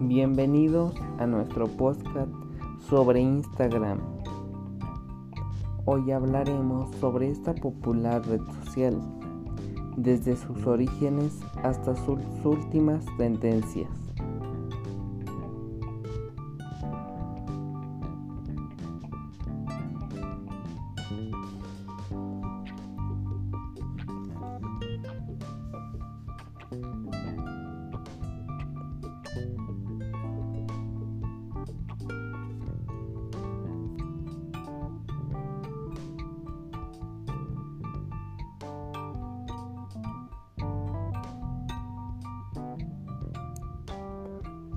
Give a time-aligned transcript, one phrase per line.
[0.00, 2.30] Bienvenidos a nuestro podcast
[2.86, 3.98] sobre Instagram.
[5.86, 9.00] Hoy hablaremos sobre esta popular red social,
[9.96, 13.88] desde sus orígenes hasta sus últimas tendencias.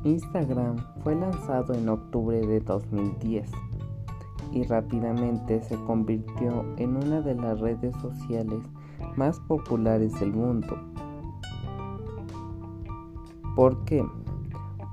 [0.03, 3.52] Instagram fue lanzado en octubre de 2010
[4.53, 8.61] y rápidamente se convirtió en una de las redes sociales
[9.17, 10.77] más populares del mundo.
[13.55, 14.05] ¿Por qué?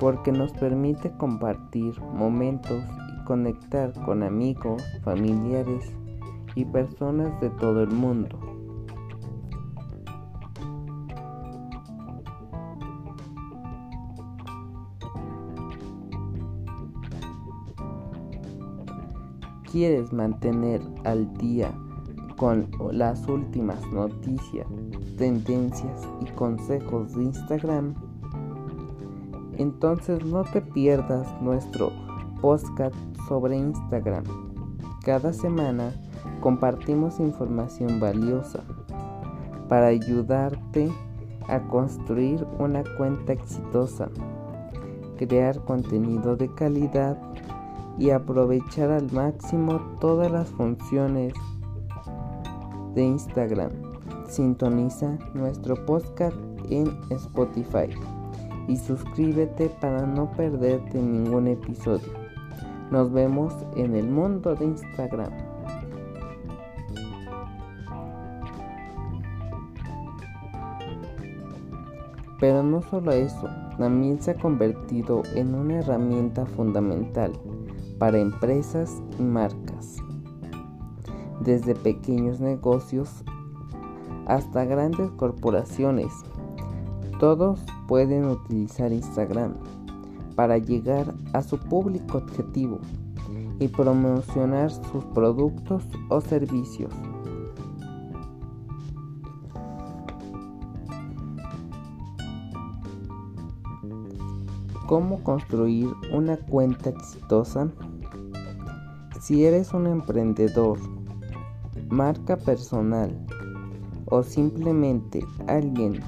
[0.00, 5.94] Porque nos permite compartir momentos y conectar con amigos, familiares
[6.56, 8.45] y personas de todo el mundo.
[19.70, 21.72] Quieres mantener al día
[22.36, 24.66] con las últimas noticias,
[25.16, 27.94] tendencias y consejos de Instagram,
[29.58, 31.90] entonces no te pierdas nuestro
[32.40, 32.94] podcast
[33.28, 34.24] sobre Instagram.
[35.02, 35.92] Cada semana
[36.40, 38.62] compartimos información valiosa
[39.68, 40.90] para ayudarte
[41.48, 44.08] a construir una cuenta exitosa,
[45.16, 47.16] crear contenido de calidad
[47.98, 51.32] y aprovechar al máximo todas las funciones
[52.94, 53.70] de Instagram.
[54.28, 56.36] Sintoniza nuestro podcast
[56.70, 57.88] en Spotify
[58.68, 62.12] y suscríbete para no perderte ningún episodio.
[62.90, 65.30] Nos vemos en el mundo de Instagram.
[72.38, 73.48] Pero no solo eso,
[73.78, 77.32] también se ha convertido en una herramienta fundamental
[77.98, 79.96] para empresas y marcas,
[81.40, 83.24] desde pequeños negocios
[84.26, 86.12] hasta grandes corporaciones.
[87.20, 89.54] Todos pueden utilizar Instagram
[90.34, 92.78] para llegar a su público objetivo
[93.58, 96.92] y promocionar sus productos o servicios.
[104.86, 107.68] ¿Cómo construir una cuenta exitosa?
[109.20, 110.78] Si eres un emprendedor,
[111.88, 113.10] marca personal
[114.04, 116.00] o simplemente alguien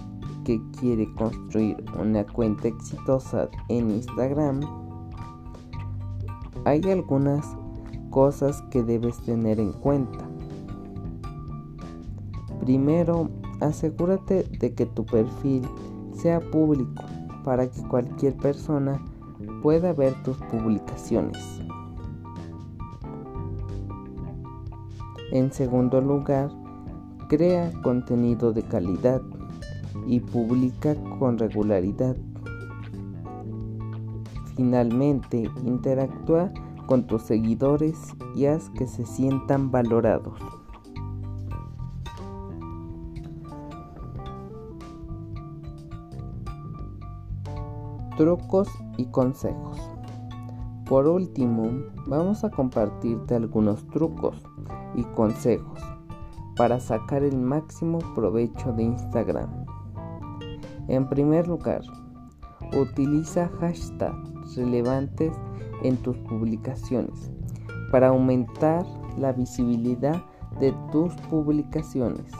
[0.44, 4.60] que quiere construir una cuenta exitosa en Instagram,
[6.64, 7.44] hay algunas
[8.10, 10.24] cosas que debes tener en cuenta.
[12.60, 13.28] Primero,
[13.60, 15.66] asegúrate de que tu perfil
[16.14, 17.02] sea público
[17.48, 19.00] para que cualquier persona
[19.62, 21.62] pueda ver tus publicaciones.
[25.32, 26.50] En segundo lugar,
[27.26, 29.22] crea contenido de calidad
[30.06, 32.16] y publica con regularidad.
[34.54, 36.52] Finalmente, interactúa
[36.84, 37.96] con tus seguidores
[38.36, 40.38] y haz que se sientan valorados.
[48.18, 49.78] Trucos y consejos.
[50.86, 51.70] Por último,
[52.08, 54.42] vamos a compartirte algunos trucos
[54.96, 55.80] y consejos
[56.56, 59.48] para sacar el máximo provecho de Instagram.
[60.88, 61.82] En primer lugar,
[62.76, 65.32] utiliza hashtags relevantes
[65.84, 67.30] en tus publicaciones
[67.92, 68.84] para aumentar
[69.16, 70.20] la visibilidad
[70.58, 72.32] de tus publicaciones.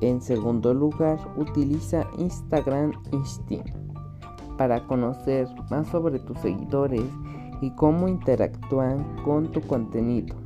[0.00, 3.74] En segundo lugar, utiliza Instagram Instinct
[4.58, 7.04] para conocer más sobre tus seguidores
[7.60, 10.36] y cómo interactúan con tu contenido.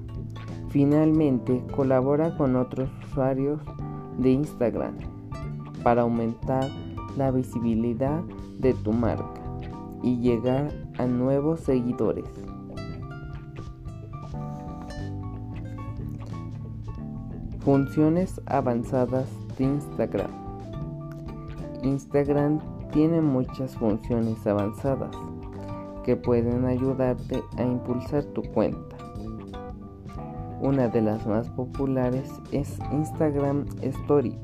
[0.69, 3.61] Finalmente, colabora con otros usuarios
[4.19, 4.95] de Instagram
[5.83, 6.69] para aumentar
[7.17, 8.23] la visibilidad
[8.59, 9.41] de tu marca
[10.03, 12.27] y llegar a nuevos seguidores.
[17.61, 19.29] Funciones avanzadas
[19.59, 20.31] de Instagram.
[21.83, 22.59] Instagram
[22.91, 25.15] tiene muchas funciones avanzadas
[26.03, 28.97] que pueden ayudarte a impulsar tu cuenta.
[30.63, 34.39] Una de las más populares es Instagram Story,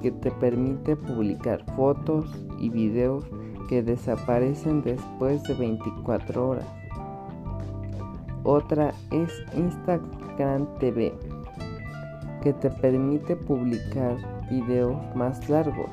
[0.00, 3.26] que te permite publicar fotos y videos
[3.68, 6.79] que desaparecen después de 24 horas.
[8.44, 11.12] Otra es Instagram TV,
[12.42, 14.16] que te permite publicar
[14.50, 15.90] videos más largos.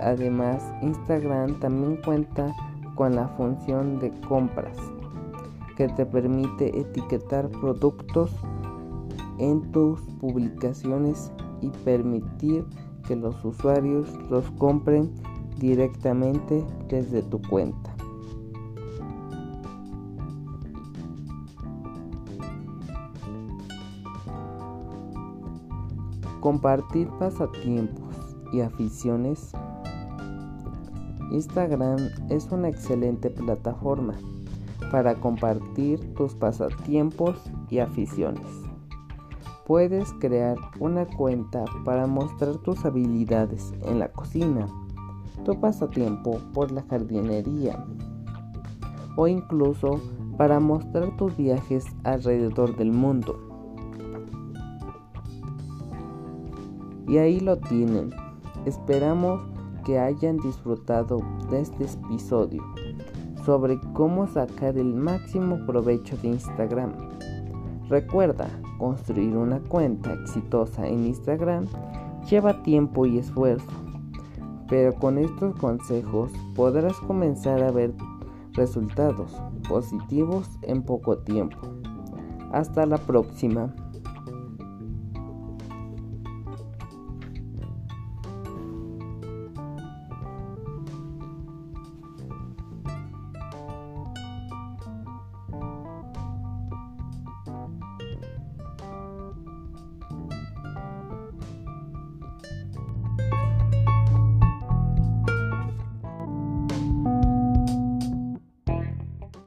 [0.00, 2.54] Además, Instagram también cuenta
[2.94, 4.76] con la función de compras,
[5.76, 8.30] que te permite etiquetar productos
[9.38, 12.64] en tus publicaciones y permitir
[13.06, 15.10] que los usuarios los compren
[15.58, 17.81] directamente desde tu cuenta.
[26.42, 29.52] Compartir pasatiempos y aficiones.
[31.30, 31.98] Instagram
[32.30, 34.14] es una excelente plataforma
[34.90, 37.40] para compartir tus pasatiempos
[37.70, 38.42] y aficiones.
[39.68, 44.66] Puedes crear una cuenta para mostrar tus habilidades en la cocina,
[45.44, 47.86] tu pasatiempo por la jardinería
[49.14, 50.00] o incluso
[50.36, 53.51] para mostrar tus viajes alrededor del mundo.
[57.06, 58.10] Y ahí lo tienen.
[58.64, 59.40] Esperamos
[59.84, 61.20] que hayan disfrutado
[61.50, 62.62] de este episodio
[63.44, 66.92] sobre cómo sacar el máximo provecho de Instagram.
[67.88, 71.66] Recuerda, construir una cuenta exitosa en Instagram
[72.28, 73.66] lleva tiempo y esfuerzo,
[74.68, 77.92] pero con estos consejos podrás comenzar a ver
[78.52, 79.32] resultados
[79.68, 81.58] positivos en poco tiempo.
[82.52, 83.74] Hasta la próxima.